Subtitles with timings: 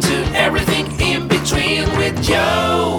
[0.00, 2.89] To Everything in Between with Joe.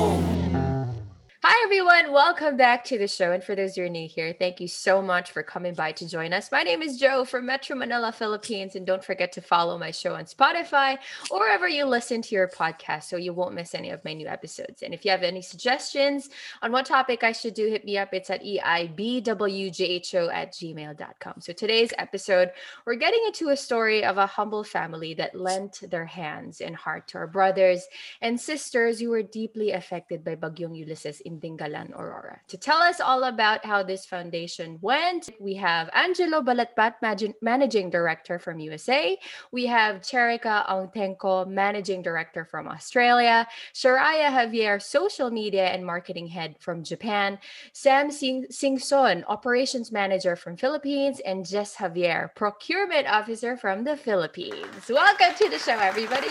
[1.44, 2.14] Hi, everyone.
[2.14, 3.32] Welcome back to the show.
[3.32, 6.08] And for those who are new here, thank you so much for coming by to
[6.08, 6.52] join us.
[6.52, 8.76] My name is Joe from Metro Manila, Philippines.
[8.76, 11.00] And don't forget to follow my show on Spotify
[11.32, 14.28] or wherever you listen to your podcast so you won't miss any of my new
[14.28, 14.84] episodes.
[14.84, 16.30] And if you have any suggestions
[16.62, 18.14] on what topic I should do, hit me up.
[18.14, 21.34] It's at eibwjho at gmail.com.
[21.40, 22.52] So today's episode,
[22.86, 27.08] we're getting into a story of a humble family that lent their hands and heart
[27.08, 27.88] to our brothers
[28.22, 32.40] and sisters who were deeply affected by Bagyong Ulysses in Dingalan, Aurora.
[32.50, 36.96] To tell us all about how this foundation went, we have Angelo Balatpat,
[37.42, 39.18] Managing Director from USA.
[39.52, 43.48] We have Cherika Ongtenko, Managing Director from Australia.
[43.74, 47.40] Sharaya Javier, Social Media and Marketing Head from Japan.
[47.74, 51.22] Sam Sing- Singson, Operations Manager from Philippines.
[51.26, 54.90] And Jess Javier, Procurement Officer from the Philippines.
[54.90, 56.28] Welcome to the show, everybody.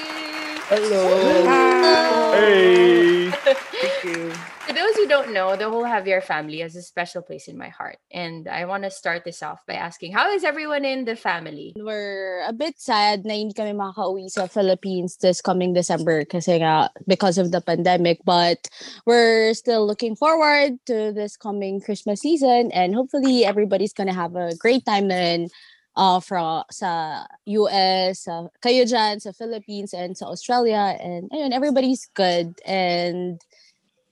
[0.69, 1.45] Hello.
[1.47, 2.37] Hi.
[2.37, 3.31] Hey.
[3.31, 4.31] Thank you.
[4.67, 7.69] For those who don't know, the whole Javier family has a special place in my
[7.69, 7.99] heart.
[8.11, 11.73] And I want to start this off by asking, how is everyone in the family?
[11.77, 16.91] We're a bit sad na hindi kami makauwi sa Philippines this coming December kasi nga
[17.07, 18.21] because of the pandemic.
[18.25, 18.69] But
[19.07, 24.55] we're still looking forward to this coming Christmas season and hopefully everybody's gonna have a
[24.57, 25.49] great time then
[25.97, 30.97] uh, from sa US, sa kayo dyan, sa Philippines, and sa Australia.
[31.01, 32.57] And ayun, everybody's good.
[32.65, 33.41] And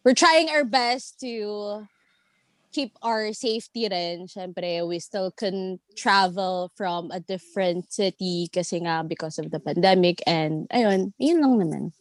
[0.09, 1.84] we're trying our best to
[2.73, 4.25] keep our safety rin.
[4.25, 10.25] Siyempre, we still can travel from a different city kasi nga because of the pandemic.
[10.25, 11.92] And ayun, yun lang naman.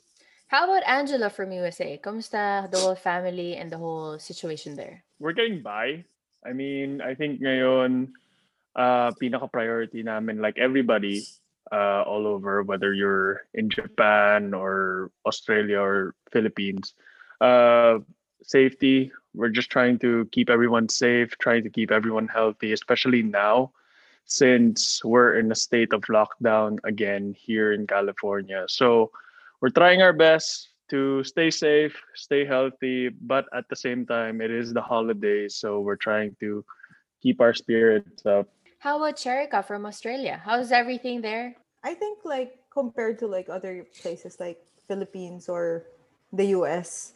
[0.47, 1.99] How about Angela from USA?
[1.99, 5.03] Kamusta the whole family and the whole situation there?
[5.19, 6.08] We're getting by.
[6.47, 8.16] I mean, I think ngayon,
[8.80, 11.27] uh, pinaka-priority namin, like everybody
[11.75, 16.95] uh, all over, whether you're in Japan or Australia or Philippines,
[17.42, 17.99] uh,
[18.43, 19.11] safety.
[19.33, 23.71] We're just trying to keep everyone safe, trying to keep everyone healthy, especially now
[24.25, 28.65] since we're in a state of lockdown again here in California.
[28.67, 29.11] So
[29.61, 34.52] we're trying our best to stay safe, stay healthy, but at the same time, it
[34.52, 35.55] is the holidays.
[35.55, 36.64] So we're trying to
[37.21, 38.48] keep our spirits up.
[38.80, 40.39] How about Cherika from Australia?
[40.43, 41.55] How's everything there?
[41.83, 45.83] I think like compared to like other places like Philippines or
[46.31, 47.14] the US,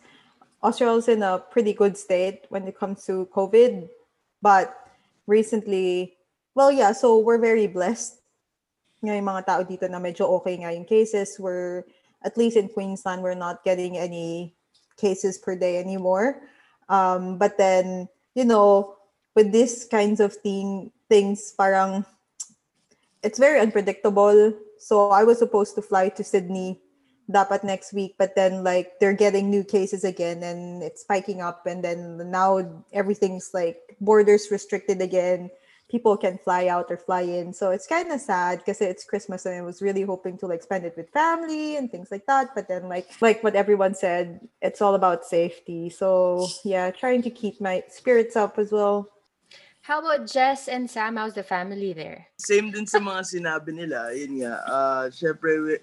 [0.63, 3.89] Australia's in a pretty good state when it comes to COVID.
[4.41, 4.73] But
[5.27, 6.17] recently,
[6.55, 8.21] well, yeah, so we're very blessed.
[9.03, 11.37] Nga yung mga tao dito na medyo okay nga yung cases.
[11.39, 11.83] We're,
[12.21, 14.53] at least in Queensland, we're not getting any
[14.97, 16.43] cases per day anymore.
[16.89, 18.97] Um, but then, you know,
[19.35, 22.05] with these kinds of thing, things, parang,
[23.23, 24.53] it's very unpredictable.
[24.77, 26.81] So I was supposed to fly to Sydney
[27.31, 31.65] dapat next week but then like they're getting new cases again and it's spiking up
[31.65, 32.59] and then now
[32.93, 35.49] everything's like borders restricted again
[35.89, 39.45] people can fly out or fly in so it's kind of sad because it's christmas
[39.45, 42.47] and i was really hoping to like spend it with family and things like that
[42.55, 47.29] but then like like what everyone said it's all about safety so yeah trying to
[47.29, 49.07] keep my spirits up as well
[49.81, 51.17] How about Jess and Sam?
[51.17, 52.29] How's the family there?
[52.37, 54.13] Same din sa mga sinabi nila.
[54.13, 55.81] Yun nga, uh, syempre, we-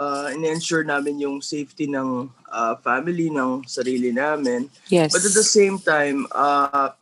[0.00, 4.72] uh, in-ensure namin yung safety ng uh, family, ng sarili namin.
[4.88, 5.12] Yes.
[5.12, 6.96] But at the same time, uh,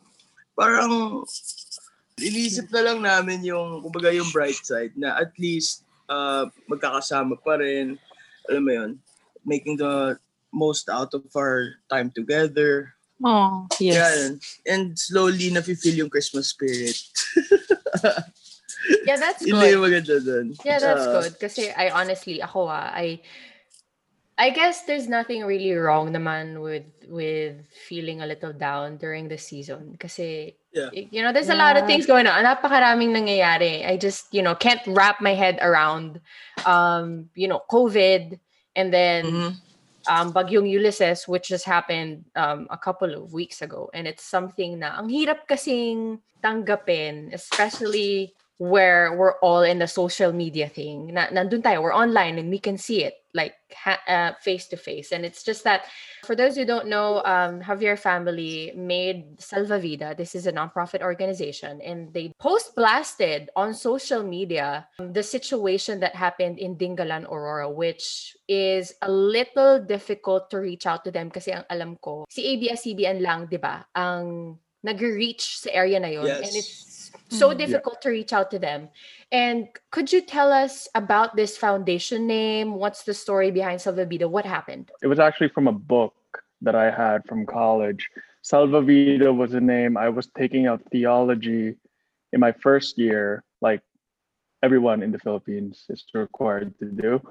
[0.59, 1.23] parang
[2.19, 7.55] inisip na lang namin yung, kumbaga yung bright side na at least uh, magkakasama pa
[7.55, 7.95] rin.
[8.51, 8.91] Alam mo yun,
[9.47, 10.19] making the
[10.51, 12.91] most out of our time together.
[13.23, 14.15] Oh, Yeah, yes.
[14.15, 14.33] yun.
[14.67, 16.95] and slowly nafe-feel yung Christmas spirit.
[19.05, 19.75] Yeah, that's good.
[19.77, 20.55] maganda dun.
[20.65, 21.21] Yeah, that's Ah.
[21.21, 21.33] good.
[21.39, 23.21] Kasi I honestly, ako ah, I
[24.39, 29.37] I guess there's nothing really wrong naman with with feeling a little down during the
[29.37, 29.99] season.
[29.99, 30.93] Kasi Yeah.
[30.93, 32.45] you know, there's a lot of things going on.
[32.45, 33.83] Napakaraming nangyayari.
[33.89, 36.21] I just, you know, can't wrap my head around
[36.63, 38.37] um, you know, COVID
[38.77, 39.51] and then Mhm.
[40.07, 43.89] um, Bagyong Ulysses, which just happened um, a couple of weeks ago.
[43.93, 50.35] And it's something na ang hirap kasing tanggapin, especially where we're all in the social
[50.35, 51.15] media thing.
[51.15, 53.55] Na, nandun tayo, we're online and we can see it like
[54.41, 55.11] face to face.
[55.15, 55.87] And it's just that
[56.25, 60.13] for those who don't know, um, Javier Family made Salva Vida.
[60.17, 65.99] This is a nonprofit organization, and they post blasted on social media um, the situation
[66.01, 71.31] that happened in Dingalan, Aurora, which is a little difficult to reach out to them
[71.31, 76.25] kasi ang alam ko, si ABS-CBN lang, di ba, ang nag-reach sa area na yun.
[76.25, 76.43] Yes.
[76.43, 76.88] And it's
[77.29, 77.51] so Mhm.
[77.59, 77.65] Yeah.
[77.65, 78.89] difficult to reach out to them.
[79.31, 82.73] And could you tell us about this foundation name?
[82.75, 84.27] What's the story behind Salva Vida?
[84.27, 84.91] What happened?
[85.01, 86.13] It was actually from a book
[86.61, 88.09] that I had from college.
[88.41, 89.95] Salva Vida was a name.
[89.95, 91.77] I was taking out theology
[92.33, 93.81] in my first year, like
[94.63, 97.21] everyone in the Philippines is required to do.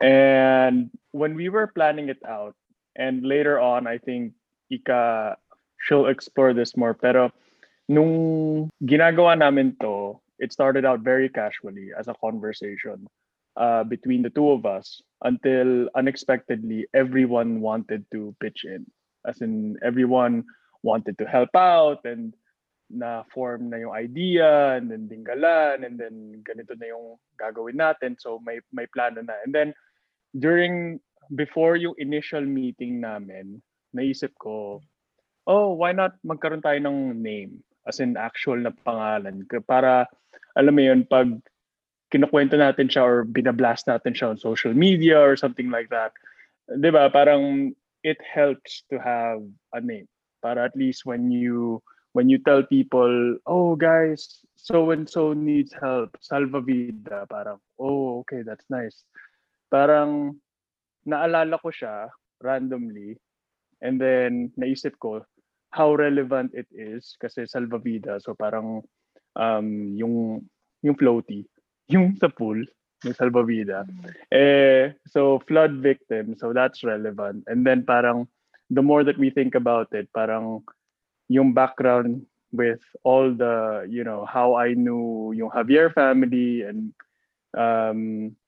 [0.00, 2.54] And when we were planning it out,
[2.96, 4.34] and later on, I think
[4.70, 5.36] Ika,
[5.80, 6.94] she'll explore this more.
[6.94, 7.32] Pero
[7.88, 13.06] nung ginagawa namin to, it started out very casually as a conversation
[13.56, 18.86] uh, between the two of us until unexpectedly everyone wanted to pitch in.
[19.26, 20.44] As in, everyone
[20.82, 22.34] wanted to help out and
[22.90, 28.20] na form na yung idea and then dinggalan and then ganito na yung gagawin natin.
[28.20, 29.34] So may may plano na.
[29.44, 29.72] And then
[30.36, 31.00] during
[31.32, 33.64] before yung initial meeting namin,
[33.96, 34.84] naisip ko,
[35.48, 37.64] oh, why not magkaroon tayo ng name?
[37.84, 39.44] As in actual na pangalan.
[39.68, 40.08] Para,
[40.56, 41.28] alam mo yun, pag
[42.08, 46.14] kinukwento natin siya or binablast natin siya on social media or something like that,
[46.68, 49.42] di ba, parang it helps to have
[49.74, 50.08] a name.
[50.40, 51.82] Para at least when you
[52.14, 58.22] when you tell people, oh guys, so and so needs help, salva vida, parang, oh,
[58.22, 59.02] okay, that's nice.
[59.68, 60.38] Parang
[61.02, 62.08] naalala ko siya
[62.40, 63.18] randomly
[63.82, 65.26] and then naisip ko
[65.74, 68.78] how relevant it is kasi salvavida so parang
[69.34, 70.38] um yung
[70.86, 71.42] yung floaty
[71.90, 72.62] yung sa pool
[73.02, 73.82] yung salvavida
[74.30, 77.42] eh so flood victim so that's relevant.
[77.50, 78.30] And then parang
[78.70, 80.62] the more that we think about it parang
[81.26, 82.22] yung background
[82.54, 86.94] with all the you know how I knew yung Javier family and
[87.58, 88.38] um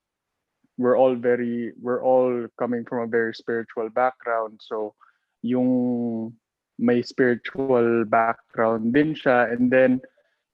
[0.78, 4.60] we're all very we're all coming from a very spiritual background.
[4.62, 4.94] So
[5.42, 6.36] yung
[6.78, 9.52] may spiritual background din siya.
[9.52, 10.00] And then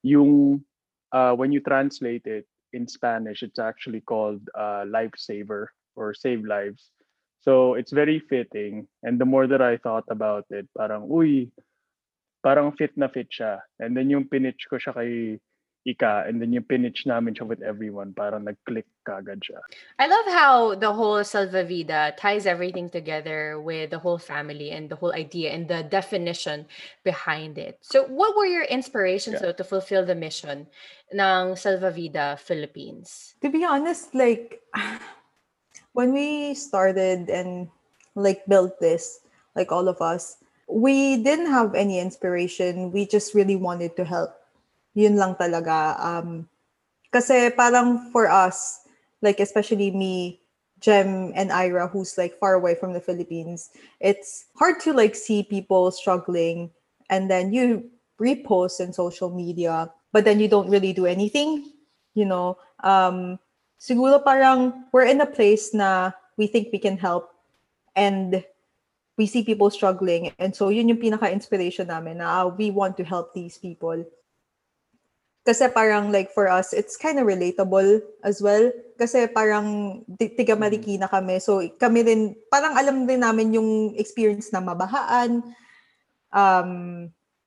[0.03, 0.65] yung
[1.13, 6.91] uh, when you translate it in Spanish it's actually called uh, lifesaver or save lives.
[7.43, 8.87] So it's very fitting.
[9.03, 11.51] And the more that I thought about it parang uy
[12.43, 13.63] parang fit na fit siya.
[13.79, 15.39] And then yung pinitch ko siya kay
[15.83, 19.59] Ika and then yung pinitch namin siya with everyone parang nag-click kagad siya
[19.99, 24.87] I love how the whole Salva Vida ties everything together with the whole family and
[24.87, 26.71] the whole idea and the definition
[27.03, 27.83] behind it.
[27.83, 29.51] So, what were your inspirations Yeah.
[29.51, 30.71] though, to fulfill the mission
[31.11, 33.35] ng Salva Vida Philippines?
[33.43, 34.63] to be honest, like
[35.99, 37.67] when we started and
[38.15, 39.21] like built this,
[39.59, 40.39] like all of us,
[40.71, 42.93] we didn't have any inspiration.
[42.93, 44.39] We just really wanted to help.
[44.95, 45.97] Yun lang talaga.
[46.01, 46.49] Um,
[47.13, 48.81] kasi parang for us,
[49.21, 50.41] like especially me,
[50.83, 55.43] Jem and Ira, who's like far away from the Philippines, it's hard to like see
[55.43, 56.71] people struggling
[57.09, 57.89] and then you
[58.21, 61.71] repost in social media, but then you don't really do anything,
[62.15, 62.59] you know.
[62.83, 63.39] Um,
[63.79, 67.31] siguro parang we're in a place na we think we can help
[67.95, 68.43] and
[69.17, 73.35] we see people struggling and so yun yung pinaka-inspiration namin na we want to help
[73.35, 74.03] these people.
[75.43, 78.71] Kasi parang like for us, it's kind of relatable as well.
[78.95, 81.43] Kasi parang ti- tiga Marikina kami.
[81.43, 85.43] So kami rin, parang alam din namin yung experience na mabahaan.
[86.31, 86.71] Um,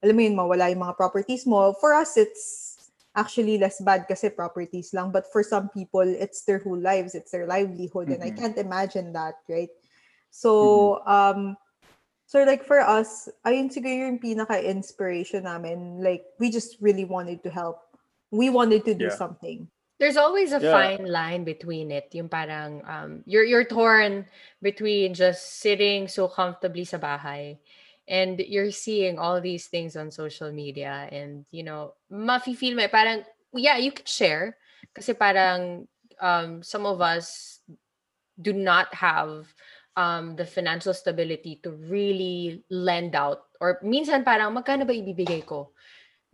[0.03, 1.71] alam mo yun, mawala yung mga properties mo.
[1.79, 2.75] For us, it's
[3.15, 5.09] actually less bad kasi properties lang.
[5.09, 7.15] But for some people, it's their whole lives.
[7.15, 8.11] It's their livelihood.
[8.11, 9.71] And I can't imagine that, right?
[10.35, 11.55] So, um,
[12.27, 16.03] so like for us, ayun siguro yung pinaka-inspiration namin.
[16.03, 17.84] Like, we just really wanted to help.
[18.35, 19.15] We wanted to do Yeah.
[19.15, 19.71] something.
[19.95, 20.75] There's always a Yeah.
[20.75, 22.11] fine line between it.
[22.11, 24.27] Yung parang um, you're you're torn
[24.59, 27.55] between just sitting so comfortably sa bahay
[28.03, 32.91] and you're seeing all these things on social media and you know, mafi-feel mo eh,
[32.91, 33.23] parang
[33.55, 34.59] yeah, you can share
[34.91, 35.87] kasi parang
[36.19, 37.59] um, some of us
[38.35, 39.47] do not have
[39.95, 45.71] um, the financial stability to really lend out or minsan parang magkano ba ibibigay ko?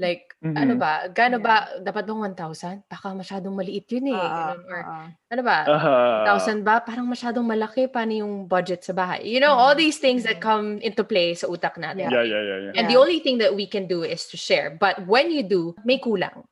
[0.01, 0.81] Like, ano Mhm.
[0.81, 0.93] ba?
[1.13, 1.45] Gaano Yeah.
[1.45, 1.55] ba?
[1.85, 2.75] Dapat bang 1,000?
[2.89, 4.17] Baka masyadong maliit yun eh.
[4.17, 4.59] Ah, ganun.
[4.65, 5.57] Or ah, ano ba?
[5.69, 6.81] Ah, 1,000 ba?
[6.81, 7.85] Parang masyadong malaki.
[7.85, 9.29] Paano yung budget sa bahay?
[9.29, 10.45] You know, all Mm, these things that mm.
[10.49, 12.09] come into play sa utak natin.
[12.09, 12.73] yeah, yeah, yeah, yeah.
[12.73, 14.73] And the only thing that we can do is to share.
[14.73, 16.49] But when you do, may kulang.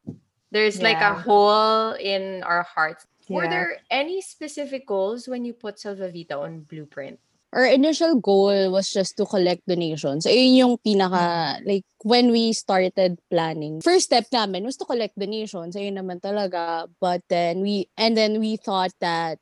[0.54, 3.06] There's like a hole in our hearts.
[3.30, 3.54] Were Yeah.
[3.54, 7.22] there any specific goals when you put Salvavita on Blueprint?
[7.52, 10.30] Our initial goal was just to collect donations.
[10.30, 13.82] Ayun yung pinaka, like, when we started planning.
[13.82, 15.76] First step namin was to collect donations.
[15.76, 16.86] Ayun naman talaga.
[17.02, 19.40] But then we, and then we thought that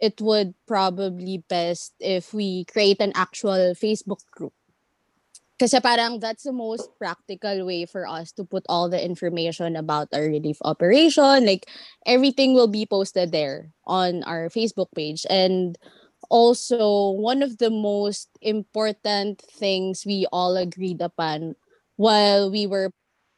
[0.00, 4.52] it would probably best if we create an actual Facebook group.
[5.54, 10.08] Kasi parang that's the most practical way for us to put all the information about
[10.12, 11.46] our relief operation.
[11.46, 11.70] Like
[12.04, 15.24] everything will be posted there on our Facebook page.
[15.30, 15.78] And
[16.30, 21.56] also, one of the most important things we all agreed upon
[21.96, 22.90] while we were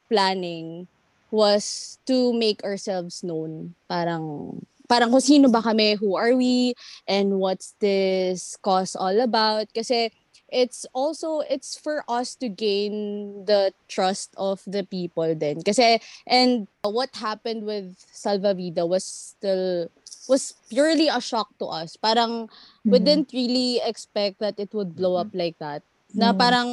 [0.08, 0.88] planning
[1.30, 3.74] was to make ourselves known.
[3.90, 6.74] Parang parang kung sino ba kami, who are we,
[7.06, 9.66] and what's this cause all about.
[9.74, 10.10] Kasi
[10.48, 16.68] it's also it's for us to gain the trust of the people then kasi and
[16.86, 19.90] what happened with Salvavida was still
[20.26, 22.50] was purely a shock to us parang
[22.84, 23.04] we Mhm.
[23.06, 25.82] didn't really expect that it would blow up like that
[26.14, 26.38] na Mhm.
[26.38, 26.70] parang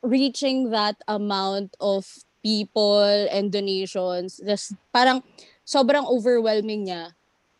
[0.00, 2.04] reaching that amount of
[2.40, 5.20] people and donations just parang
[5.64, 7.12] sobrang overwhelming niya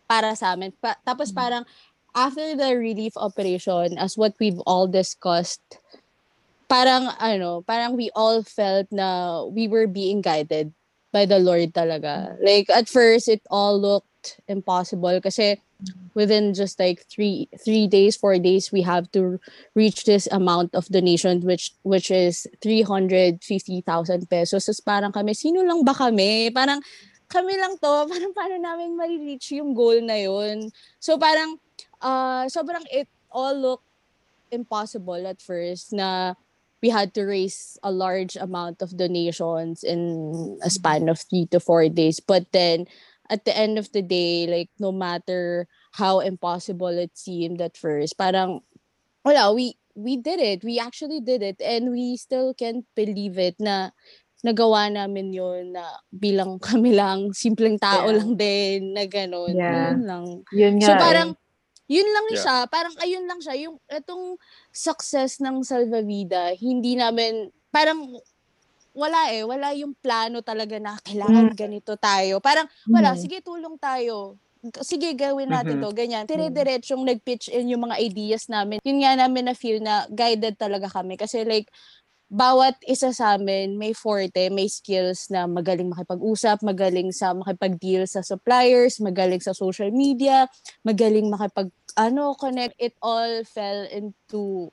[0.09, 1.63] para sa amin pa- tapos parang
[2.11, 5.63] after the relief operation, as what we've all discussed,
[6.67, 10.75] parang ano, parang we all felt na we were being guided
[11.15, 12.35] by the Lord talaga.
[12.43, 14.10] Like at first it all looked
[14.49, 15.61] impossible kasi
[16.15, 19.41] within just like three three days, four days, we have to
[19.75, 23.41] reach this amount of donation which which is 350,000
[24.29, 24.67] pesos.
[24.67, 26.51] So parang kami, sino lang ba kami?
[26.53, 26.83] Parang
[27.31, 30.69] kami lang to, parang paano namin ma-reach yung goal na yun?
[30.99, 31.57] So parang
[32.03, 33.87] uh, sobrang it all looked
[34.51, 36.35] impossible at first na
[36.83, 41.61] we had to raise a large amount of donations in a span of three to
[41.61, 42.21] four days.
[42.21, 42.89] But then
[43.31, 48.19] at the end of the day, like no matter how impossible it seemed at first,
[48.19, 48.61] parang
[49.25, 50.65] wala, we we did it.
[50.65, 53.91] We actually did it and we still can't believe it na
[54.47, 55.85] nagawa namin yun na
[56.15, 58.17] bilang kami lang, simpleng tao Yeah.
[58.21, 59.55] lang din na gano'n.
[59.57, 59.91] Yeah.
[59.93, 60.27] Yun lang.
[60.53, 61.01] Yun nga So eh.
[61.01, 61.31] parang
[61.91, 62.41] yun lang Yeah.
[62.41, 64.39] siya, parang ayun lang siya yung itong
[64.73, 68.15] success ng Salvavida, hindi namin parang
[68.97, 71.57] wala eh, wala yung plano talaga na kailangan Mm.
[71.57, 72.39] ganito tayo.
[72.43, 73.21] Parang wala, Mm.
[73.21, 74.39] sige tulong tayo.
[74.85, 75.85] Sige, gawin natin Mhm.
[75.85, 76.29] to, ganyan.
[76.29, 78.77] Dire-diretsong nag-pitch in yung mga ideas namin.
[78.85, 81.17] Yun nga namin na feel na guided talaga kami.
[81.17, 81.73] Kasi like,
[82.31, 88.23] bawat isa sa amin may forte, may skills na magaling makipag-usap, magaling sa makipag-deal sa
[88.27, 90.49] suppliers, magaling sa social media,
[90.85, 94.71] magaling makipag ano connect it all fell into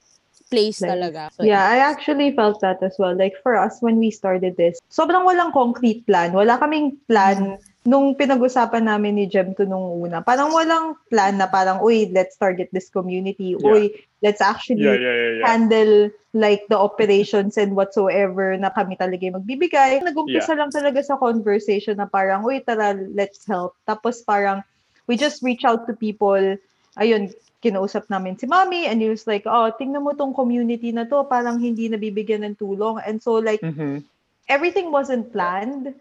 [0.47, 0.91] place Place.
[0.91, 1.29] talaga.
[1.35, 3.15] So, Yeah, I actually felt that as well.
[3.15, 6.31] Like for us, when we started this, sobrang walang concrete plan.
[6.31, 10.19] Wala kaming plan nung pinag-usapan namin ni Jem to nung una.
[10.19, 13.55] Parang walang plan na parang, uy, let's target this community.
[13.55, 13.63] Yeah.
[13.63, 13.83] Uy,
[14.23, 15.45] let's actually Yeah, yeah, yeah, yeah.
[15.47, 15.93] handle
[16.35, 20.03] like the operations and whatsoever na kami talaga yung magbibigay.
[20.03, 23.75] Nag-umpisa lang talaga sa conversation na parang, uy, tara, let's help.
[23.87, 24.63] Tapos parang,
[25.07, 26.59] we just reach out to people.
[26.97, 27.29] Ayun,
[27.61, 31.25] kinausap namin si Mommy and he was like, oh, tingnan mo tong community na to,
[31.25, 33.01] parang hindi nabibigyan ng tulong.
[33.05, 34.05] And so like, Mhm.
[34.49, 35.93] everything wasn't planned.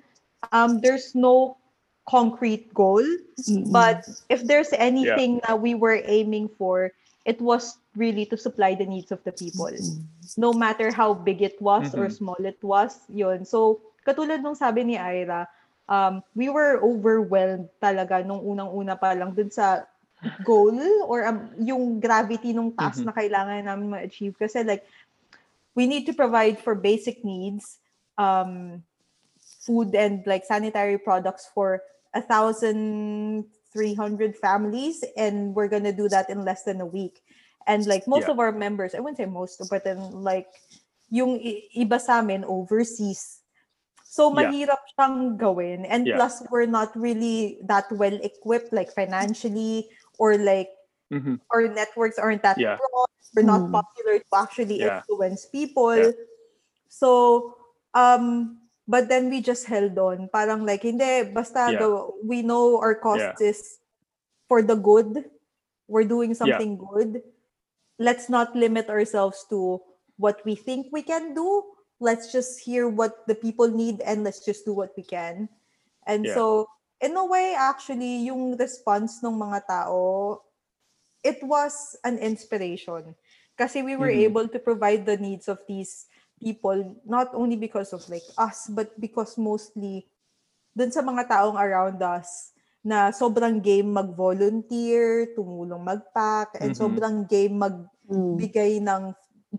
[0.52, 1.56] Um, there's no
[2.06, 3.02] concrete goal.
[3.02, 6.92] mm, But if there's anything that we were aiming for,
[7.26, 9.72] it was really to supply the needs of the people.
[10.36, 12.12] No matter how big it was or Mhm.
[12.12, 13.42] small it was, yun.
[13.42, 15.48] So, katulad nung sabi ni Ira,
[15.88, 19.82] um, we were overwhelmed talaga nung unang-una pa lang dun sa
[20.42, 23.06] goal or um, yung gravity nung task Mhm.
[23.06, 24.34] na kailangan namin ma-achieve.
[24.38, 24.84] Kasi like,
[25.74, 27.78] we need to provide for basic needs,
[28.16, 28.82] um,
[29.66, 31.82] food and like sanitary products for
[32.14, 37.20] a thousand three hundred families, and we're gonna do that in less than a week.
[37.66, 38.32] And like most Yeah.
[38.32, 40.48] of our members, I wouldn't say most, but then like
[41.10, 41.36] yung
[41.76, 43.42] iba sa amin overseas.
[44.06, 44.48] So Yeah.
[44.48, 45.84] mahirap siyang gawin.
[45.84, 46.16] And Yeah.
[46.16, 50.70] plus we're not really that well equipped like financially or like
[51.12, 51.38] Mhm.
[51.54, 52.76] our networks aren't that Yeah.
[52.76, 53.10] broad.
[53.34, 53.72] We're not Mm.
[53.72, 54.98] popular to actually Yeah.
[55.02, 55.94] influence people.
[55.94, 56.12] Yeah.
[56.88, 57.54] So,
[57.94, 58.58] um,
[58.88, 60.28] but then we just held on.
[60.32, 61.78] Parang like, hindi, basta Yeah.
[61.78, 63.78] gaw- we know our cost is
[64.48, 65.30] for the good.
[65.86, 67.22] We're doing something good.
[67.98, 69.82] Let's not limit ourselves to
[70.18, 71.64] what we think we can do.
[72.00, 75.48] Let's just hear what the people need and let's just do what we can.
[76.06, 76.34] And Yeah.
[76.34, 76.68] so,
[77.00, 80.40] in a way, actually, yung response ng mga tao,
[81.24, 83.14] it was an inspiration.
[83.58, 84.12] Kasi we were Mhm.
[84.12, 86.06] able to provide the needs of these
[86.42, 90.08] people, not only because of like us, but because mostly
[90.76, 92.52] dun sa mga taong around us
[92.84, 96.76] na sobrang game mag-volunteer, tumulong mag-pack, and Mhm.
[96.76, 97.76] sobrang game mag
[98.10, 98.46] mm.
[98.46, 99.10] bigay ng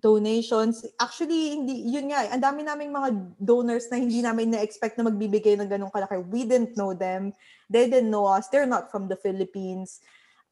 [0.02, 0.86] donations.
[1.00, 5.58] Actually, hindi, yun nga, ang dami naming mga donors na hindi namin na-expect na magbibigay
[5.58, 6.22] ng ganong kalaki.
[6.30, 7.34] We didn't know them.
[7.70, 8.48] They didn't know us.
[8.48, 10.00] They're not from the Philippines.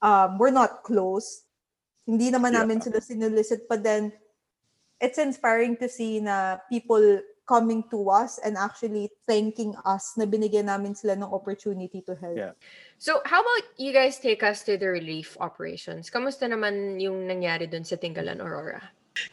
[0.01, 1.45] Um, we're not close.
[2.05, 2.65] Hindi naman Yeah.
[2.65, 3.65] namin sila sinulicit.
[3.65, 4.13] But then,
[5.01, 10.65] it's inspiring to see na people coming to us and actually thanking us na binigyan
[10.65, 12.33] namin sila ng opportunity to help.
[12.33, 12.57] Yeah.
[12.97, 16.09] So, how about you guys take us to the relief operations?
[16.09, 18.81] Kamusta naman yung nangyari dun sa Tingalan, Aurora?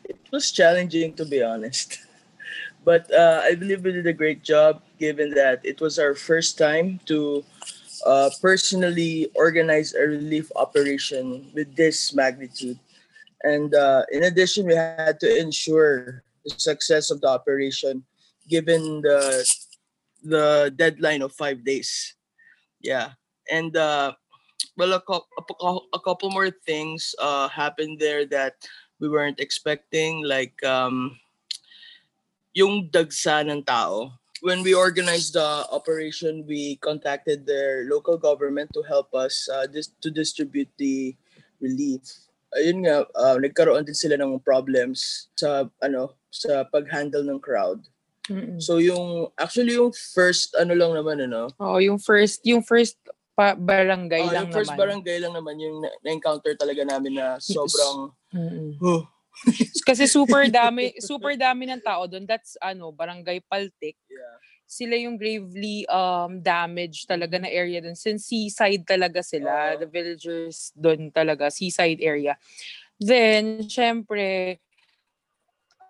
[0.05, 1.99] It was challenging to be honest.
[2.85, 6.59] But uh, I believe we did a great job given that it was our first
[6.59, 7.45] time to
[8.05, 12.79] uh, personally organize a relief operation with this magnitude.
[13.45, 18.03] And uh, in addition, we had to ensure the success of the operation
[18.49, 19.47] given the
[20.23, 22.15] the deadline of five days.
[22.81, 23.15] Yeah.
[23.51, 24.15] And uh,
[24.77, 28.55] well, a, a, a couple more things uh, happened there that
[29.03, 31.19] we weren't expecting, like um,
[32.55, 34.15] yung dagsa ng tao.
[34.39, 39.95] When we organized the operation, we contacted their local government to help us uh, dis-
[40.03, 41.19] to distribute the
[41.59, 42.03] relief.
[42.55, 47.83] Ayun nga, uh, nagkaroon din sila ng problems sa ano sa pag-handle ng crowd.
[48.63, 52.95] So yung actually yung first ano lang naman ano, Oo, yung first, yung first
[53.33, 54.81] pa- barangay oh, lang yung first naman.
[54.81, 58.81] barangay lang naman yung na- na-encounter talaga namin na sobrang Mm-mm.
[58.81, 59.03] huh,
[59.89, 62.29] Kasi super dami, super dami ng tao doon.
[62.29, 63.97] That's ano, Barangay Paltik.
[64.09, 64.37] yeah.
[64.69, 67.97] Sila yung gravely um damaged talaga na area doon.
[67.97, 69.85] Since seaside talaga sila, Oo.
[69.85, 72.41] the villagers doon talaga, seaside area.
[72.97, 74.57] Then, syempre,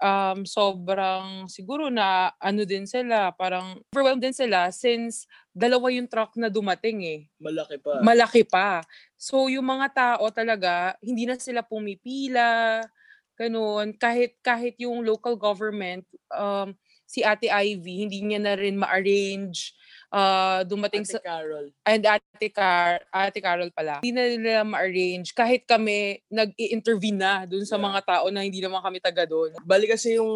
[0.02, 6.34] um, sobrang siguro na ano din sila, parang overwhelmed din sila since dalawa yung truck
[6.34, 7.20] na dumating eh.
[7.38, 8.02] malaki pa.
[8.02, 8.82] malaki pa.
[9.14, 12.82] So yung mga tao talaga, hindi na sila pumipila,
[13.38, 13.94] ganun.
[13.94, 16.02] Kahit kahit yung local government,
[16.34, 16.74] um,
[17.06, 19.76] si Ate Ivy, hindi niya na rin ma-arrange
[20.12, 21.72] uh, dumating Ate sa Carol.
[21.88, 24.04] and Ate Car Ate Carol pala.
[24.04, 27.88] Hindi na nila ma-arrange kahit kami nag-i-intervene na dun sa Yeah.
[27.88, 29.56] mga tao na hindi naman kami taga doon.
[29.64, 30.32] Bali kasi yung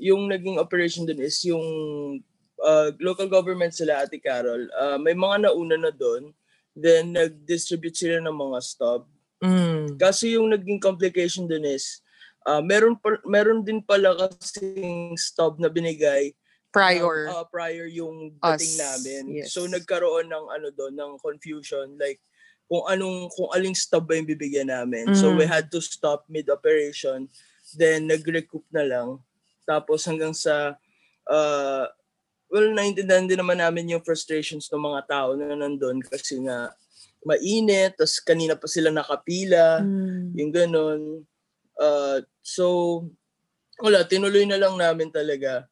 [0.00, 1.64] yung naging operation dun is yung
[2.64, 4.66] uh, local government sila Ate Carol.
[4.72, 6.32] Uh, may mga nauna na doon.
[6.76, 9.08] Then nag-distribute sila ng mga stub.
[9.40, 9.96] Mm.
[10.00, 12.00] Kasi yung naging complication dun is
[12.48, 16.32] uh, meron pa, meron din pala kasing stub na binigay
[16.76, 17.32] Prior.
[17.32, 19.22] uh, prior yung dating Us, namin.
[19.32, 19.56] yes.
[19.56, 22.20] So nagkaroon ng ano doon ng confusion like
[22.68, 25.08] kung anong kung aling stub ba yung bibigyan namin.
[25.16, 25.40] So Mm.
[25.40, 27.32] we had to stop mid operation
[27.74, 29.16] then nag-recoup na lang.
[29.64, 30.76] Tapos hanggang sa
[31.26, 31.84] uh,
[32.46, 36.70] well naintindihan din naman namin yung frustrations ng mga tao na nandun kasi nga
[37.26, 40.30] mainit, tas kanina pa sila nakapila, Mm.
[40.38, 41.00] yung ganun.
[41.74, 43.02] Uh, so,
[43.82, 45.66] wala, tinuloy na lang namin talaga.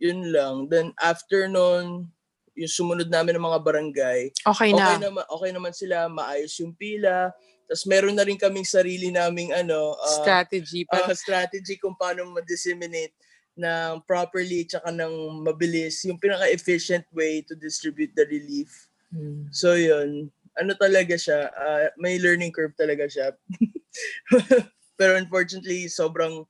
[0.00, 0.54] Yun lang.
[0.72, 2.08] Then after nun,
[2.56, 5.08] yung sumunod namin ng mga barangay, Okay okay na.
[5.08, 7.30] naman, okay naman sila, maayos yung pila.
[7.70, 10.82] Tapos meron na rin kaming sarili naming ano, uh, Strategy.
[10.90, 13.14] uh, Pa- strategy kung paano ma-disseminate
[13.54, 18.88] ng properly tsaka ng mabilis, yung pinaka-efficient way to distribute the relief.
[19.14, 19.52] Mm.
[19.52, 23.36] So yun, ano talaga siya, ah, may learning curve talaga siya.
[24.98, 26.42] Pero unfortunately, sobrang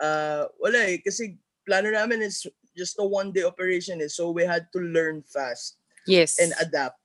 [0.00, 0.98] ah, wala eh.
[1.02, 4.10] Kasi plano namin is just a one-day operation eh.
[4.10, 6.36] So we had to learn fast Yes.
[6.36, 7.00] and adapt.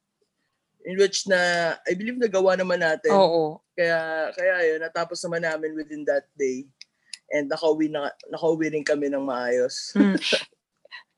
[0.83, 3.13] In which na, I believe nagawa naman natin.
[3.13, 3.61] Oo.
[3.77, 6.67] Kaya, kaya yun, natapos naman namin within that day.
[7.29, 9.93] And nakauwi, na, nakauwi rin kami ng maayos.
[9.95, 10.17] Mm.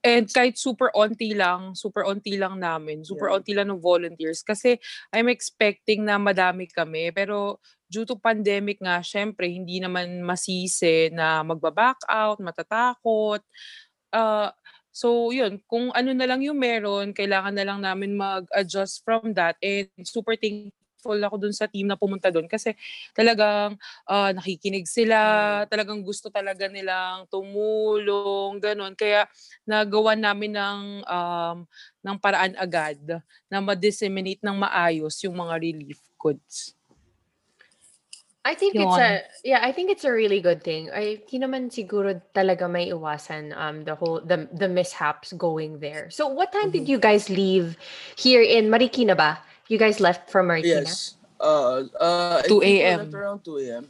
[0.02, 3.38] And kahit super onti lang, super onti lang namin, super Yeah.
[3.38, 4.42] onti lang ng volunteers.
[4.42, 4.82] Kasi
[5.14, 7.14] I'm expecting na madami kami.
[7.14, 13.46] Pero due to pandemic nga, syempre, hindi naman masisi na magbaback out, matatakot.
[14.12, 14.52] Uh,
[14.92, 19.56] so yun, kung ano na lang yung meron, kailangan na lang namin mag-adjust from that.
[19.64, 22.78] And super thankful ako dun sa team na pumunta dun kasi
[23.18, 28.94] talagang ah, nakikinig sila, talagang gusto talaga nilang tumulong, ganun.
[28.94, 29.26] Kaya
[29.66, 31.58] nagawa namin ng um,
[32.04, 33.00] ng paraan agad
[33.50, 36.81] na ma-disseminate ng maayos yung mga relief goods.
[38.42, 39.02] I think it's Yun.
[39.02, 40.90] a yeah, I think it's a really good thing.
[40.90, 46.10] I hindi naman siguro talaga may iwasan um the whole the the mishaps going there.
[46.10, 47.78] So what time did you guys leave
[48.18, 49.38] here in Marikina ba?
[49.70, 50.90] You guys left from Marikina?
[50.90, 51.22] Yes.
[51.38, 53.14] Uh, uh, I 2 think we a.m..
[53.14, 53.86] around 2 a.m.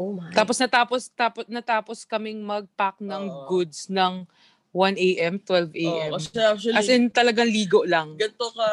[0.00, 0.32] Oh my.
[0.32, 3.44] Tapos natapos tapos natapos kaming mag-pack ng Oo.
[3.44, 4.24] goods ng
[4.72, 6.10] 1 a.m., 12 Oo, a.m.
[6.14, 8.14] kasi actually, As in talagang ligo lang.
[8.14, 8.68] ganito ka,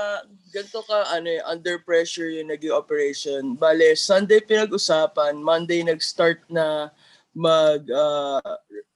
[0.54, 3.58] ganito ka, ano eh, under pressure yung naging operation.
[3.58, 6.94] Bale, Sunday pinag-usapan, Monday nag-start na
[7.34, 8.42] mag, uh,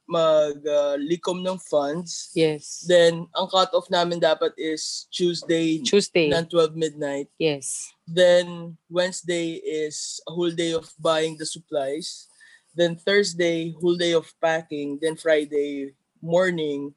[0.06, 2.30] mag uh, likom ng funds.
[2.38, 2.86] Yes.
[2.86, 6.30] Then, ang cut-off namin dapat is Tuesday Tuesday.
[6.30, 7.26] ng 12 midnight.
[7.34, 7.90] Yes.
[8.06, 12.30] Then, Wednesday is a whole day of buying the supplies.
[12.72, 14.96] Then Thursday, whole day of packing.
[14.96, 16.94] Then Friday morning,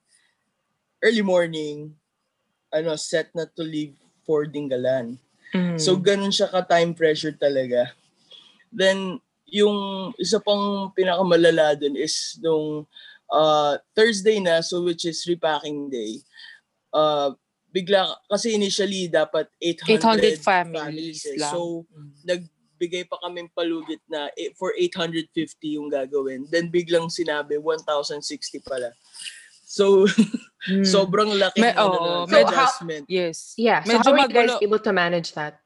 [1.01, 1.97] early morning,
[2.69, 5.17] ano, set na to leave for Dingalan.
[5.51, 5.81] Mm.
[5.81, 7.89] So ganun siya ka time pressure talaga.
[8.69, 9.17] Then
[9.49, 12.85] yung isa pang pinakamalala dun is nung
[13.29, 16.21] uh, Thursday na so which is repacking day.
[16.93, 17.33] Uh,
[17.75, 21.35] bigla kasi initially dapat 800, 800 families eh.
[21.35, 21.53] lang.
[21.53, 21.59] So
[21.91, 22.11] Mm.
[22.75, 25.31] Nagbigay pa kaming palugit na eh, for 850
[25.79, 26.43] yung gagawin.
[26.51, 28.91] Then biglang sinabi 1,060 pala.
[29.65, 30.03] So
[30.65, 30.81] Mm.
[30.97, 33.05] sobrang laki Me- ano, oo, na, So, how- adjustment.
[33.05, 33.53] yes.
[33.53, 33.85] Yeah.
[33.85, 35.61] So Medyo how are you guys able to manage that?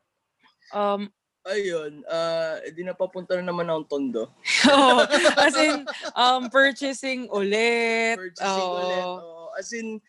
[0.75, 1.07] Um,
[1.47, 4.27] Ayun, uh, di napapunta na naman ang tondo.
[4.69, 4.99] oo.
[5.39, 8.19] as in, um, purchasing ulit.
[8.19, 8.75] Purchasing oo.
[8.75, 9.03] ulit.
[9.07, 9.47] oo.
[9.55, 10.03] as in,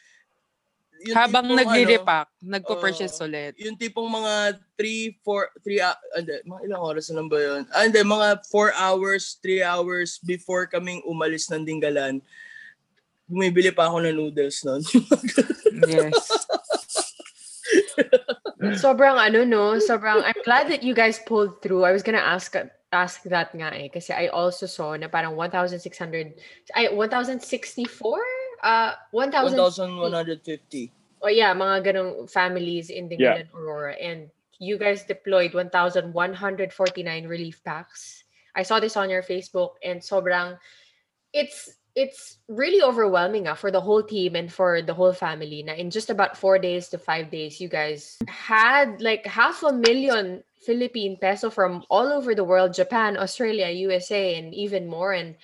[1.00, 3.52] yung Habang tipong, nagre-repack, ano, nagpo-purchase oo, ulit.
[3.56, 7.62] Yung tipong mga 3, 4, 3, uh, hindi, mga ilang oras na ba yun?
[7.72, 12.20] Ah, hindi, mga 4 hours, 3 hours before kaming umalis ng Dinggalan,
[13.24, 14.82] bumibili pa ako ng noodles noon.
[15.88, 16.12] Yes.
[18.82, 21.88] Sobrang ano no, sobrang I'm glad that you guys pulled through.
[21.88, 22.52] I was gonna ask
[22.90, 25.78] ask that nga eh kasi I also saw na parang 1,600
[26.74, 27.38] ay 1,064
[28.62, 30.92] uh 1,000 1,150.
[31.22, 38.24] oh yeah, mga ganong families in Dingalan, Aurora and you guys deployed 1,149 relief packs.
[38.54, 40.58] I saw this on your Facebook and sobrang
[41.32, 45.62] it's it's really overwhelming ah, for the whole team and for the whole family.
[45.62, 49.72] Na in just about four days to five days, you guys had like half a
[49.72, 55.12] million Philippine peso from all over the world, Japan, Australia, USA, and even more.
[55.12, 55.34] And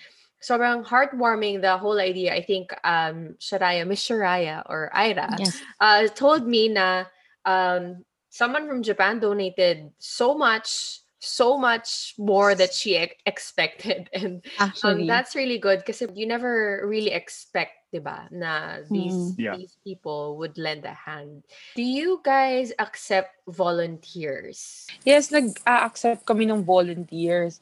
[0.43, 2.35] sobrang heartwarming the whole idea.
[2.35, 5.61] I think um Sharaya, Miss Sharaya or Ira, Yes.
[5.81, 7.05] uh, told me na
[7.45, 14.45] um, someone from Japan donated so much, so much more that she ex- expected, and
[14.85, 19.41] um, that's really good because you never really expect, diba, na these Mm.
[19.41, 19.57] Yeah.
[19.57, 21.43] these people would lend a hand.
[21.75, 24.87] Do you guys accept volunteers?
[25.05, 27.61] Yes, nag-accept kami ng volunteers.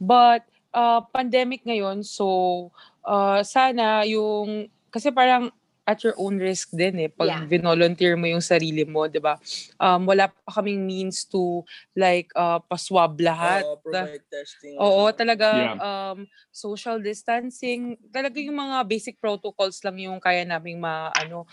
[0.00, 0.44] But
[0.76, 2.68] uh, pandemic ngayon, so
[3.00, 5.48] uh, sana yung kasi parang
[5.86, 7.62] at your own risk din eh pag Yeah.
[7.62, 9.38] volunteer mo yung sarili mo, 'di ba?
[9.78, 11.62] Um wala pa kaming means to
[11.94, 13.62] like uh, paswab lahat.
[13.62, 14.74] Uh, provide testing.
[14.82, 15.14] Oo, ano.
[15.14, 21.46] talaga um social distancing, talaga yung mga basic protocols lang yung kaya naming maano.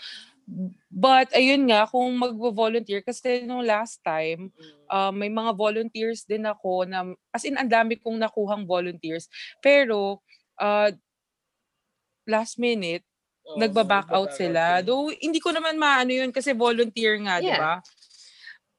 [0.92, 4.52] But ayun nga kung magvo-volunteer kasi nung last time
[4.92, 9.26] uh, may mga volunteers din ako na as in ang dami kong nakuhang volunteers
[9.64, 10.20] pero
[10.60, 10.92] uh,
[12.28, 13.04] last minute
[13.44, 14.80] Oo, nagba-back out sila.
[14.80, 17.60] Though hindi ko naman maano yun kasi volunteer nga, 'di Yeah.
[17.60, 17.72] ba?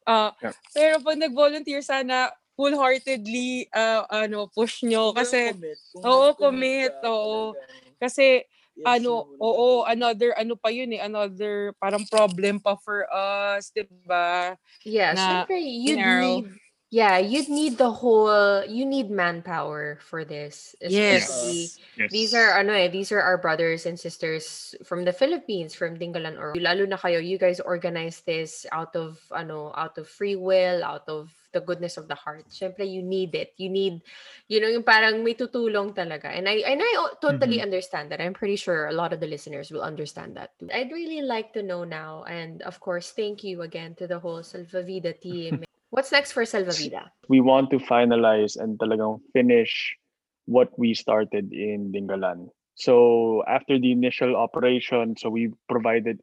[0.06, 0.54] Ah, Yeah.
[0.74, 5.52] pero pag nag-volunteer sana full-heartedly uh, ano push nyo kasi
[5.98, 7.54] Oo, commit, oo.
[8.00, 8.46] kasi
[8.76, 9.40] yes, ano, yun.
[9.42, 14.56] oo, another ano pa yun eh, another parang problem pa for us, 'di ba?
[14.86, 16.44] Yeah, Na syempre, you'd narrow.
[16.44, 16.48] need
[16.90, 20.76] yeah, you'd need the whole you need manpower for this.
[20.82, 21.30] Yes.
[21.30, 22.12] Especially Yes.
[22.12, 26.36] These are ano eh, these are our brothers and sisters from the Philippines, from Dingalan
[26.36, 30.84] or lalo na kayo, you guys organize this out of ano, out of free will,
[30.84, 32.44] out of the goodness of the heart.
[32.52, 33.56] Syempre you need it.
[33.56, 34.04] You need
[34.52, 36.36] you know, yung parang may tutulong talaga.
[36.36, 36.92] And I and I
[37.24, 38.20] totally understand that.
[38.20, 40.68] I'm pretty sure a lot of the listeners will understand that too.
[40.76, 44.44] I'd really like to know now and of course, thank you again to the whole
[44.44, 45.65] Salvavida team.
[45.96, 47.08] What's next for Salvavida?
[47.30, 49.96] we want to finalize and talagang finish
[50.44, 52.52] what we started in Dingalan.
[52.76, 56.20] So after the initial operation, so we provided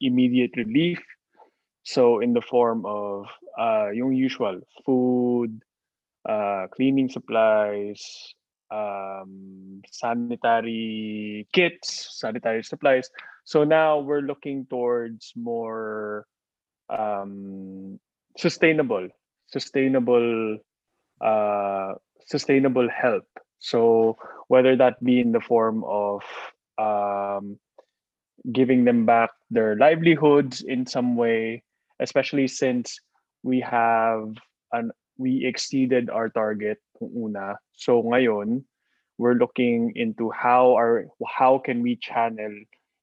[0.00, 1.02] immediate relief.
[1.82, 3.26] So in the form of
[3.58, 5.58] uh, yung usual food,
[6.22, 8.30] uh, cleaning supplies,
[8.70, 13.10] um, sanitary kits, sanitary supplies.
[13.42, 16.26] So now we're looking towards more
[16.88, 17.98] um,
[18.38, 19.08] sustainable,
[19.46, 20.58] sustainable,
[21.20, 21.94] uh,
[22.26, 23.24] sustainable help.
[23.58, 24.16] So
[24.48, 26.22] whether that be in the form of
[26.78, 27.58] um,
[28.52, 31.62] giving them back their livelihoods in some way,
[32.00, 33.00] especially since
[33.42, 34.34] we have
[34.72, 37.56] an we exceeded our target una.
[37.72, 38.64] So ngayon,
[39.16, 42.52] we're looking into how our how can we channel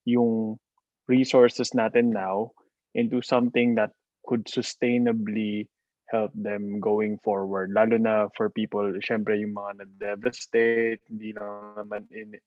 [0.05, 0.59] yung
[1.07, 2.51] resources natin now
[2.93, 3.91] into something that
[4.25, 5.67] could sustainably
[6.13, 7.73] help them going forward.
[7.73, 12.37] Lalo na for people, syempre yung mga na-devastate, hindi lang naman in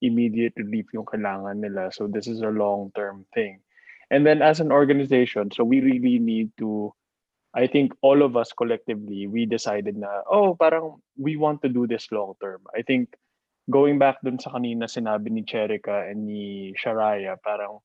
[0.00, 1.92] immediate relief yung kailangan nila.
[1.92, 3.60] So this is a long-term thing.
[4.08, 6.96] And then as an organization, so we really need to,
[7.52, 11.84] I think all of us collectively, we decided na, oh, parang we want to do
[11.84, 12.64] this long-term.
[12.72, 13.12] I think
[13.68, 17.84] going back dun sa kanina sinabi ni Cherica and ni Sharaya, parang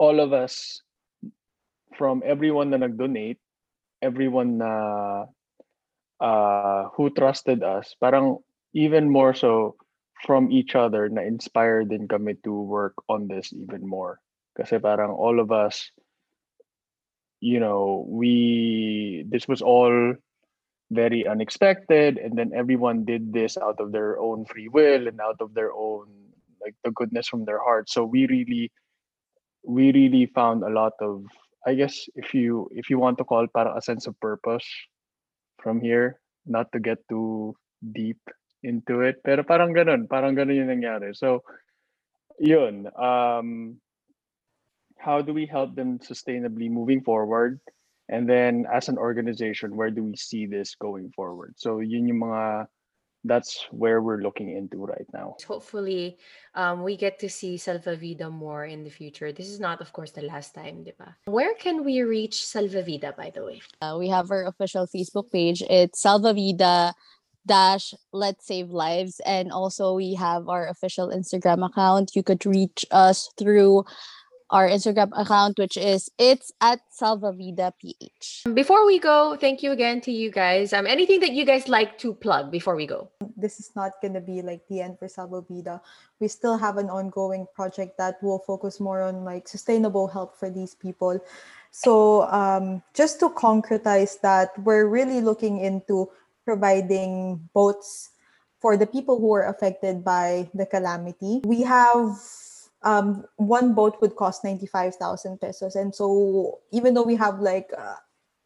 [0.00, 0.80] all of us,
[1.94, 3.40] from everyone na nag-donate,
[4.06, 5.26] everyone na
[6.22, 8.38] uh, who trusted us, parang
[8.70, 9.74] even more so
[10.22, 14.22] from each other na inspired din kami to work on this even more.
[14.54, 15.90] Kasi parang all of us,
[17.42, 20.14] you know, we, this was all
[20.90, 25.36] very unexpected and then everyone did this out of their own free will and out
[25.40, 26.06] of their own
[26.62, 28.70] like the goodness from their heart so we really
[29.66, 31.26] we really found a lot of
[31.66, 34.66] i guess if you if you want to call para a sense of purpose
[35.60, 37.54] from here not to get too
[37.92, 38.22] deep
[38.62, 41.14] into it pero parang ganun parang ganun yung nangyari.
[41.14, 41.42] So
[42.38, 43.78] yun um
[44.96, 47.60] how do we help them sustainably moving forward?
[48.08, 51.54] And then as an organization where do we see this going forward?
[51.58, 52.66] So yun yung mga
[53.26, 56.18] that's where we're looking into right now Hopefully,
[56.54, 59.32] um, we get to see Salvavida more in the future.
[59.32, 61.16] This is not, of course, the last time, di ba?
[61.26, 63.60] Where can we reach Salvavida, by the way?
[63.80, 65.62] Uh, we have our official Facebook page.
[65.68, 66.94] It's Salvavida
[67.46, 69.20] dash Let's Save Lives.
[69.24, 72.16] And also we have our official Instagram account.
[72.16, 73.84] You could reach us through
[74.50, 78.44] our Instagram account, which is it's at Salvavida PH.
[78.54, 80.72] Before we go, thank you again to you guys.
[80.72, 83.10] Um, anything that you guys like to plug before we go?
[83.36, 85.80] this is not going to be like the end for Salvo Vida.
[86.20, 90.48] We still have an ongoing project that will focus more on like sustainable help for
[90.48, 91.20] these people.
[91.70, 96.10] So um, just to concretize that, we're really looking into
[96.44, 98.10] providing boats
[98.58, 101.42] for the people who are affected by the calamity.
[101.44, 102.16] We have
[102.82, 105.76] um, one boat would cost 95,000 pesos.
[105.76, 107.96] And so even though we have like uh,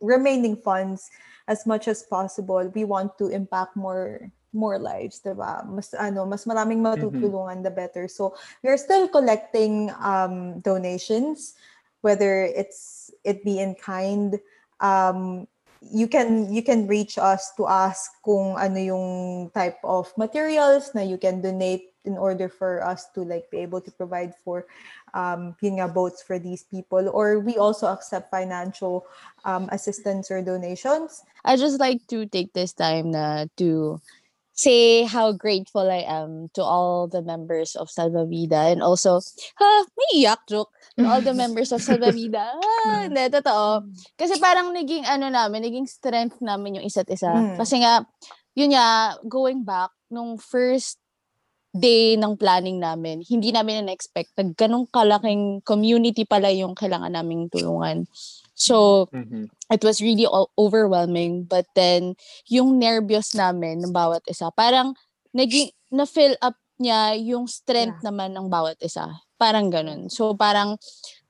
[0.00, 1.10] remaining funds
[1.48, 5.62] as much as possible, we want to impact more more lives, diba?
[5.66, 8.08] Mas ano, mas maraming matutulungan the better.
[8.08, 11.54] So we're still collecting um, donations,
[12.02, 14.38] whether it's it be in kind.
[14.80, 15.46] Um,
[15.80, 19.06] you can you can reach us to ask kung ano yung
[19.54, 23.80] type of materials na you can donate in order for us to like be able
[23.80, 24.66] to provide for
[25.12, 29.04] um yun nga, boats for these people or we also accept financial
[29.44, 34.00] um, assistance or donations I just like to take this time na to
[34.60, 39.24] say how grateful I am to all the members of Salvavida and also,
[39.56, 40.68] ha, may iyak joke.
[41.00, 42.60] To all the members of Salvavida.
[42.60, 43.88] Ah, hindi, totoo.
[44.20, 47.32] Kasi parang naging ano namin, naging strength namin yung isa't isa.
[47.32, 47.56] Mm.
[47.56, 48.04] Kasi nga,
[48.52, 50.99] yun nga, going back, nung first
[51.70, 57.46] day ng planning namin, hindi namin na-expect na ganong kalaking community pala yung kailangan naming
[57.46, 58.06] tulungan.
[58.58, 59.48] So, Mhm.
[59.70, 60.26] it was really
[60.58, 61.46] overwhelming.
[61.46, 62.18] But then,
[62.50, 64.98] yung nervyos namin ng bawat isa, parang
[65.30, 69.06] naging, na-fill up niya yung strength naman ng bawat isa.
[69.38, 70.10] Parang ganun.
[70.10, 70.74] So, parang,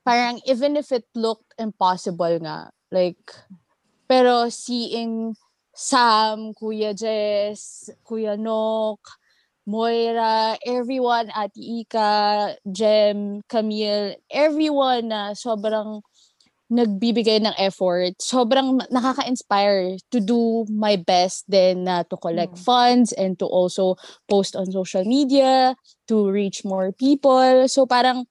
[0.04, 3.20] parang even if it looked impossible nga, like,
[4.08, 5.36] pero seeing
[5.76, 9.00] Sam, Kuya Jess, Kuya Nok,
[9.70, 12.10] Moira, everyone, Ate Ika,
[12.66, 16.02] Jem, Camille, everyone na sobrang
[16.70, 22.62] nagbibigay ng effort, sobrang nakaka-inspire to do my best then na to collect Mm.
[22.62, 23.98] funds and to also
[24.30, 25.74] post on social media
[26.06, 27.66] to reach more people.
[27.66, 28.26] So parang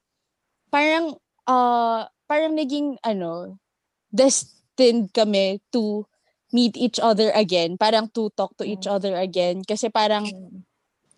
[0.72, 3.60] parang uh parang naging ano
[4.12, 6.08] destined kami to
[6.50, 9.62] meet each other again, parang to talk to each other again.
[9.68, 10.32] Kasi parang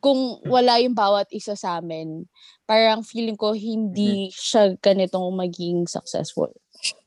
[0.02, 2.26] kung wala yung bawat isa sa amin,
[2.66, 6.50] parang feeling ko hindi siya ganitong maging successful.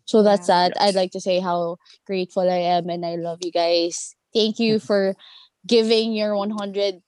[0.08, 0.72] So that's Yeah.
[0.72, 0.80] that.
[0.80, 1.76] I'd like to say how
[2.08, 4.16] grateful I am and I love you guys.
[4.32, 5.20] Thank you for
[5.68, 7.02] giving your 100%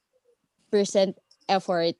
[1.47, 1.95] effort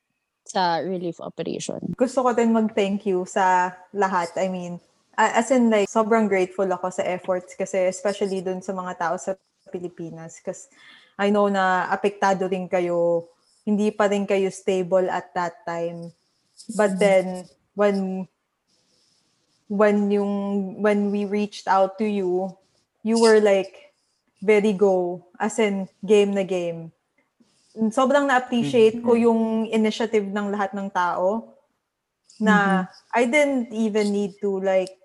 [0.48, 1.96] sa relief operation.
[2.00, 4.32] gusto ko din mag-thank you sa lahat.
[4.40, 4.80] I mean,
[5.16, 9.36] as in like, sobrang grateful ako sa efforts kasi especially dun sa mga tao sa
[9.68, 10.72] Pilipinas because
[11.20, 13.28] I know na apektado rin kayo,
[13.68, 16.16] hindi pa rin kayo stable at that time.
[16.72, 18.32] But then, when
[19.68, 22.56] when yung when we reached out to you,
[23.04, 23.92] you were like
[24.40, 26.96] very go as in game na game.
[27.92, 31.54] Sobrang na-appreciate ko yung initiative ng lahat ng tao
[32.42, 34.96] na I didn't even need to like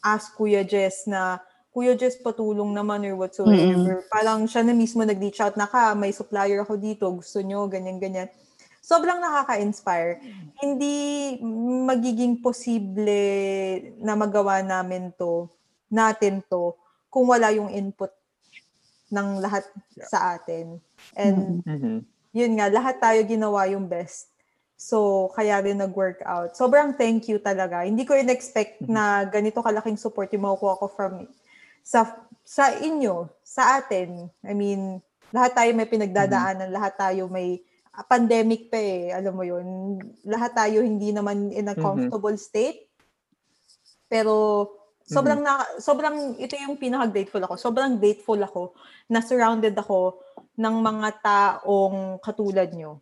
[0.00, 1.42] ask Kuya Jess na
[1.78, 4.02] Kuya Jess patulong naman or whatsoever.
[4.10, 8.26] Parang siya na mismo nag-reach out na ka, may supplier ako dito, gusto nyo, ganyan-ganyan.
[8.82, 10.18] Sobrang nakaka-inspire.
[10.58, 11.38] Hindi
[11.86, 13.14] magiging posible
[14.02, 15.46] na magawa namin to,
[15.86, 16.74] natin to,
[17.06, 18.10] kung wala yung input
[19.14, 19.62] ng lahat
[20.02, 20.82] sa atin.
[21.14, 22.02] And Mhm.
[22.34, 24.34] yun nga, lahat tayo ginawa yung best.
[24.74, 26.58] So, kaya rin nag-workout.
[26.58, 27.86] Sobrang thank you talaga.
[27.86, 31.26] Hindi ko in-expect na ganito kalaking support yung makukuha ko from
[31.88, 32.04] sa
[32.44, 34.28] sa inyo, sa atin.
[34.44, 35.00] I mean,
[35.32, 37.64] lahat tayo may pinagdadaanan, lahat tayo may
[37.96, 39.96] ah, pandemic pa eh, alam mo yun.
[40.28, 41.80] Lahat tayo hindi naman in a Mhm.
[41.80, 42.92] comfortable state.
[44.08, 44.68] Pero
[45.04, 47.54] sobrang na, sobrang ito yung pinaka-grateful ako.
[47.56, 48.76] Sobrang grateful ako
[49.08, 50.20] na surrounded ako
[50.60, 53.00] ng mga taong katulad nyo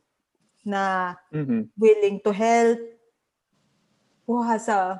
[0.67, 1.71] na Mhm.
[1.79, 2.79] willing to help,
[4.27, 4.99] who has a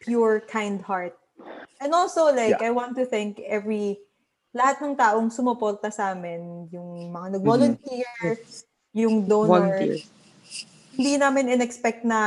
[0.00, 1.16] pure, kind heart.
[1.80, 4.00] And also, like, I want to thank every,
[4.56, 8.40] lahat ng taong sumuporta sa amin, yung mga nag-volunteer,
[8.96, 9.76] yung donor.
[9.76, 10.00] Volunteer.
[10.96, 12.20] Hindi namin in-expect na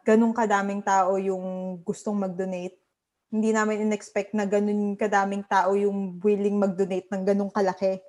[0.00, 2.80] ganun kadaming tao yung gustong mag-donate.
[3.28, 8.00] Hindi namin in-expect na ganun kadaming tao yung willing mag-donate ng ganun kalaki.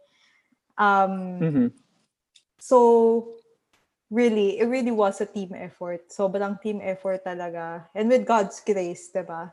[0.80, 1.68] Um, Mhm.
[2.58, 3.36] So,
[4.08, 6.08] really, it really was a team effort.
[6.08, 7.92] Sobrang team effort talaga.
[7.92, 9.52] And with God's grace, di ba?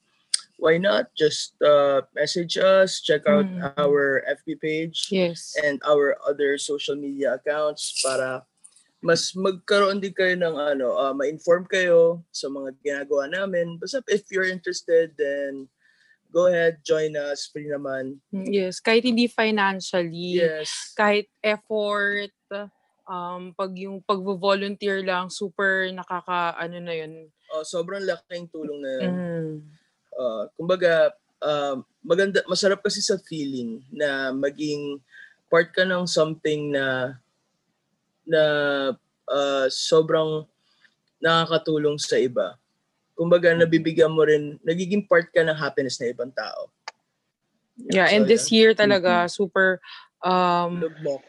[0.57, 1.11] why not?
[1.15, 3.61] Just uh, message us, check out Mm.
[3.77, 5.55] our FB page Yes.
[5.59, 8.43] and our other social media accounts para
[9.05, 13.77] mas magkaroon din kayo ng ano, uh, ma-inform kayo sa mga ginagawa namin.
[13.77, 15.69] Basta if you're interested, then
[16.33, 17.45] go ahead, join us.
[17.45, 18.17] Free naman.
[18.33, 18.81] Yes.
[18.81, 20.41] Kahit hindi financially.
[20.41, 20.73] Yes.
[20.97, 22.33] kahit effort,
[23.05, 27.29] um, pag yung pag-volunteer lang, super nakaka, ano na yun.
[27.53, 29.13] Oh, sobrang laking tulong na yun.
[29.13, 29.53] Mm.
[30.15, 31.11] Uh, kumbaga,
[31.43, 34.99] uh, maganda, masarap kasi sa feeling na maging
[35.51, 37.15] part ka ng something na
[38.25, 38.43] na
[39.29, 40.49] uh, sobrang
[41.21, 42.57] nakakatulong sa iba.
[43.15, 46.67] Kumbaga, nabibigyan mo rin, nagiging part ka ng happiness ng ibang tao.
[47.77, 49.79] Yeah, and So, this year talaga, super,
[50.25, 51.23] um, Lugmok.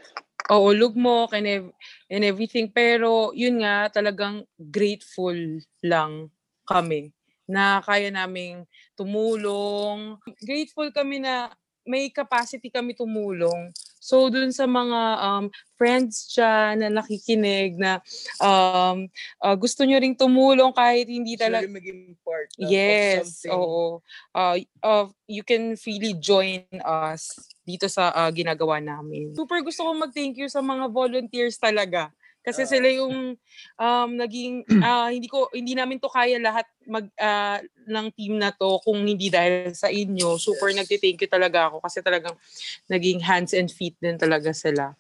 [0.50, 1.74] oo, lugmok and, ev-
[2.10, 2.72] and everything.
[2.72, 5.36] Pero, yun nga, talagang grateful
[5.84, 6.32] lang
[6.66, 7.15] kami
[7.46, 8.66] na kaya naming
[8.98, 10.18] tumulong.
[10.42, 11.54] Grateful kami na
[11.86, 13.70] may capacity kami tumulong.
[14.02, 17.98] So, dun sa mga um, friends dyan na nakikinig na
[18.38, 19.06] um,
[19.42, 23.50] uh, gusto nyo ring tumulong kahit hindi talaga rin maging part of, Yes, of something.
[23.54, 23.86] oo.
[24.30, 27.34] Uh, uh, you can freely join us
[27.66, 29.34] dito sa uh, ginagawa namin.
[29.34, 32.14] Super gusto kong mag-thank you sa mga volunteers talaga.
[32.46, 32.70] Kasi Ah.
[32.70, 33.34] sila yung
[33.74, 37.58] um, naging ah, hindi ko hindi namin to kaya lahat mag ah,
[37.90, 40.38] ng team na to kung hindi dahil sa inyo.
[40.38, 40.86] Super Yes.
[40.86, 42.38] nagti-thank you talaga ako kasi talagang
[42.86, 44.94] naging hands and feet din talaga sila.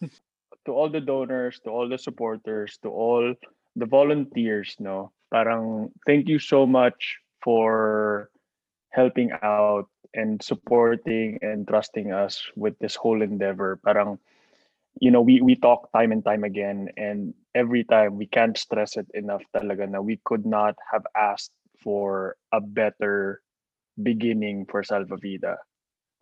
[0.66, 3.30] to all the donors, to all the supporters, to all
[3.78, 5.14] the volunteers, no?
[5.30, 8.30] Parang thank you so much for
[8.90, 9.86] helping out
[10.18, 13.78] and supporting and trusting us with this whole endeavor.
[13.86, 14.18] Parang
[15.00, 18.96] you know, we we talk time and time again and every time we can't stress
[18.96, 21.52] it enough talaga na we could not have asked
[21.84, 23.40] for a better
[24.02, 25.56] beginning for Salva Vida.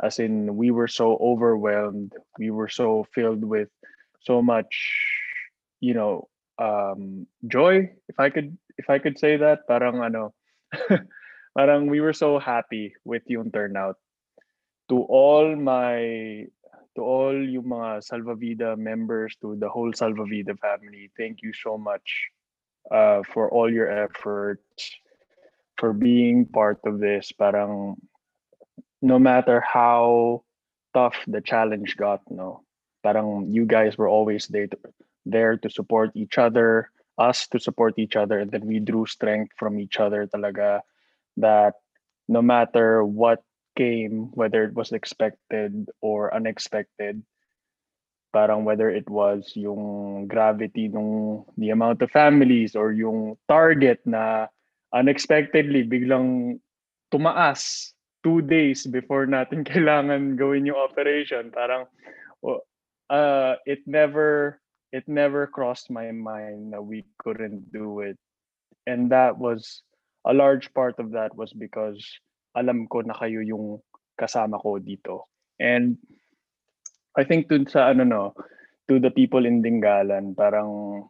[0.02, 3.70] As in we were so overwhelmed, we were so filled with
[4.24, 4.72] so much
[5.84, 6.26] you know
[6.58, 10.32] um joy if i could if i could say that parang ano
[11.58, 14.00] parang we were so happy with yung turnout
[14.88, 16.46] to all my
[16.96, 22.30] to all you mga Salvavida members to the whole Salvavida family thank you so much
[22.90, 24.94] uh for all your efforts
[25.76, 27.32] for being part of this.
[27.32, 27.96] Parang
[29.02, 30.42] no matter how
[30.94, 32.62] tough the challenge got no
[33.02, 34.78] parang you guys were always there to,
[35.26, 39.52] there to support each other, us to support each other, and then we drew strength
[39.58, 40.80] from each other talaga
[41.36, 41.74] that
[42.28, 43.42] no matter what
[43.76, 47.22] came, whether it was expected or unexpected,
[48.32, 54.50] parang whether it was yung gravity nung the amount of families or yung target na
[54.90, 56.58] unexpectedly, biglang
[57.14, 57.94] tumaas
[58.26, 61.54] two days before natin kailangan gawin yung operation.
[61.54, 61.86] Parang,
[63.10, 64.58] uh, it never,
[64.90, 68.18] it never crossed my mind that we couldn't do it.
[68.86, 69.82] And that was,
[70.24, 72.00] a large part of that was because
[72.54, 73.82] alam ko na kayo yung
[74.14, 75.26] kasama ko dito.
[75.58, 75.98] And
[77.18, 78.24] I think dun sa ano no,
[78.88, 81.04] to the people in Dingalan, parang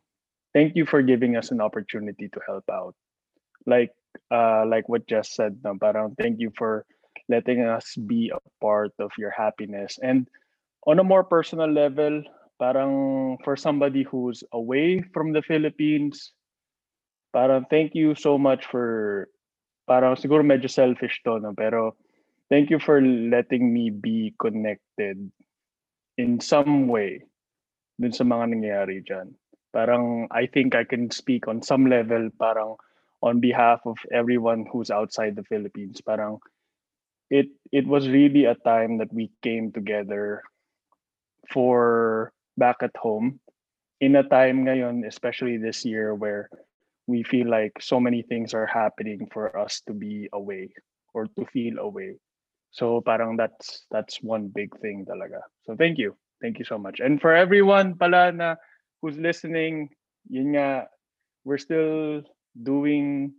[0.52, 2.96] thank you for giving us an opportunity to help out.
[3.64, 3.92] Like
[4.32, 6.84] uh like what Jess said, no, parang thank you for
[7.28, 9.96] letting us be a part of your happiness.
[10.02, 10.28] And
[10.84, 12.22] on a more personal level,
[12.60, 16.32] parang for somebody who's away from the Philippines,
[17.32, 19.28] parang thank you so much for
[19.84, 21.96] parang siguro medyo selfish to no pero
[22.48, 25.16] thank you for letting me be connected
[26.16, 27.20] in some way
[28.00, 29.34] dun sa mga nangyayari dyan.
[29.74, 32.78] Parang I think I can speak on some level parang
[33.22, 36.02] on behalf of everyone who's outside the Philippines.
[36.02, 36.38] Parang
[37.30, 40.42] it it was really a time that we came together
[41.50, 43.40] for back at home
[43.98, 46.50] in a time ngayon, especially this year where
[47.06, 50.72] we feel like so many things are happening for us to be away
[51.12, 52.16] or to feel away.
[52.70, 55.44] So parang that's that's one big thing talaga.
[55.62, 56.16] So thank you.
[56.42, 57.00] Thank you so much.
[57.00, 58.56] And for everyone pala na
[59.00, 59.88] who's listening,
[60.28, 60.88] yun nga,
[61.44, 62.22] we're still
[62.62, 63.32] doing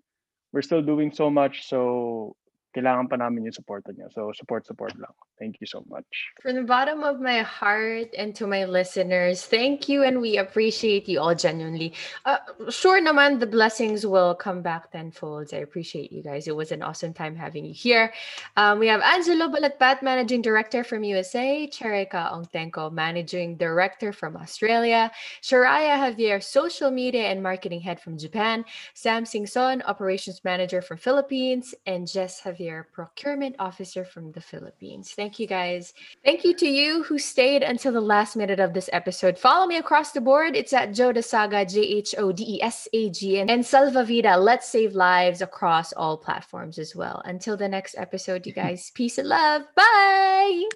[0.53, 2.35] we're still doing so much so
[2.75, 4.11] kailangan pa namin yung support niyo.
[4.11, 5.15] So support support lang.
[5.39, 6.03] Thank you so much.
[6.43, 11.07] From the bottom of my heart and to my listeners, thank you and we appreciate
[11.07, 11.95] you all genuinely.
[12.27, 15.53] Uh, sure naman, the blessings will come back tenfold.
[15.53, 16.47] I appreciate you guys.
[16.47, 18.11] It was an awesome time having you here.
[18.55, 25.11] Um, we have Angelo Balatpat, Managing Director from USA, Cherika Ongtenko, Managing Director from Australia,
[25.41, 31.75] Sharaya Javier, Social Media and Marketing Head from Japan, Sam Singson, Operations Manager from Philippines,
[31.85, 35.11] and Jess Javier, Procurement Officer from the Philippines.
[35.15, 35.93] Thank you guys.
[36.23, 39.37] Thank you to you who stayed until the last minute of this episode.
[39.37, 40.55] Follow me across the board.
[40.55, 44.37] It's at Joe Saga, J H O D E S A G, and Salva Vida.
[44.37, 47.21] Let's save lives across all platforms as well.
[47.25, 49.63] Until the next episode, you guys, peace and love.
[49.75, 50.75] Bye.